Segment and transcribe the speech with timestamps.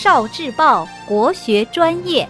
[0.00, 2.28] 少智报国学专业。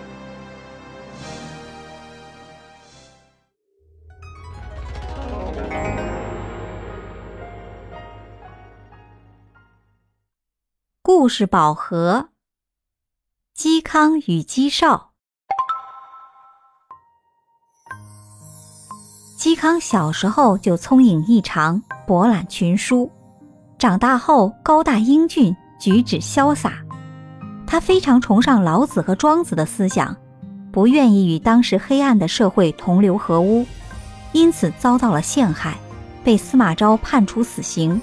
[11.02, 12.30] 故事宝盒：
[13.54, 15.10] 嵇康与嵇绍。
[19.38, 23.06] 嵇康小时候就聪颖异常，博览群书；
[23.78, 26.87] 长大后高大英俊，举止潇洒。
[27.70, 30.16] 他非常崇尚老子和庄子的思想，
[30.72, 33.66] 不愿意与当时黑暗的社会同流合污，
[34.32, 35.76] 因此遭到了陷害，
[36.24, 38.00] 被司马昭判处死刑。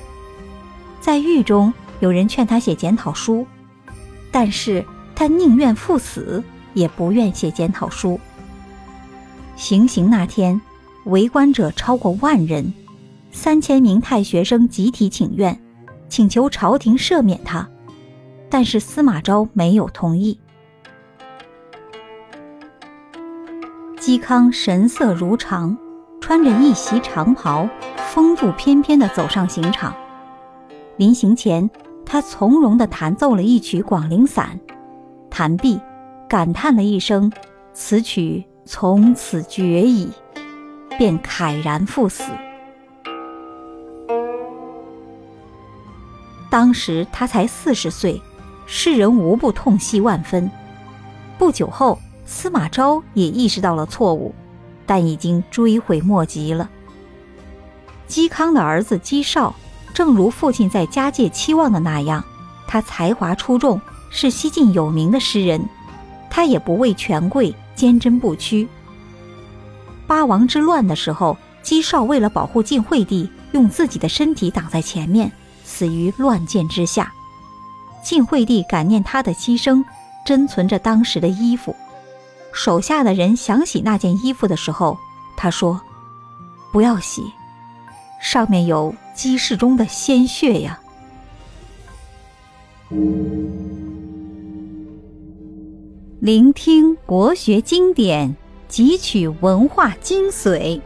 [1.02, 1.74] 在狱中。
[2.02, 3.48] 有人劝他写检讨书，
[4.30, 6.44] 但是他宁愿赴死，
[6.74, 8.20] 也不愿写检讨书。
[9.56, 10.60] 行刑那天，
[11.06, 12.72] 围观者超过万人，
[13.32, 15.58] 三千名太学生集体请愿，
[16.10, 17.68] 请求朝廷赦免他，
[18.58, 20.40] 但是司马昭没有同意。
[23.98, 25.78] 嵇康神色如常，
[26.22, 27.68] 穿着一袭长袍，
[28.14, 29.94] 风度翩翩地走上刑场。
[30.96, 31.70] 临行前，
[32.06, 34.58] 他从容地弹奏了一曲《广陵散》，
[35.30, 35.78] 弹毕，
[36.30, 37.30] 感叹了一声
[37.76, 40.10] ：“此曲从此绝矣。”
[40.98, 42.24] 便慨然赴死。
[46.50, 48.22] 当时他才四十岁，
[48.66, 50.50] 世人无不痛惜万分。
[51.38, 54.34] 不久后，司马昭也意识到了错误，
[54.86, 56.70] 但已经追悔莫及了。
[58.08, 59.56] 嵇康的儿子嵇绍。
[59.94, 62.22] 正如父亲在家界期望的那样，
[62.68, 65.66] 他才华出众，是西晋有名的诗人。
[66.30, 68.68] 他也不畏权贵，坚贞不屈。
[70.06, 75.32] 八王之乱的时候，嵇绍为了保护晋惠帝，用自己的身体挡在前面，
[75.64, 77.14] 死于乱箭之下。
[78.06, 79.84] 晋惠帝感念他的牺牲，
[80.24, 81.76] 珍存着当时的衣服。
[82.54, 84.96] 手下的人想洗那件衣服的时候，
[85.36, 85.82] 他说
[86.72, 87.24] ：“不要洗。”
[88.22, 90.80] 上面有鸡世中的鲜血呀！
[96.20, 98.36] 聆听国学经典，
[98.70, 100.80] 汲取文化精髓，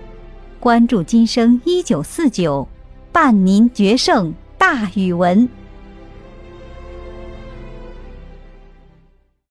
[0.60, 2.66] 关注今生一九四九，
[3.12, 5.48] 伴您决胜大语文。